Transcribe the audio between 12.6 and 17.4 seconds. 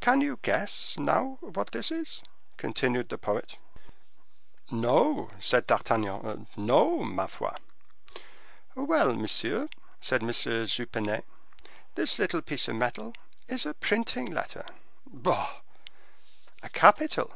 of metal is a printing letter." "Bah!" "A capital."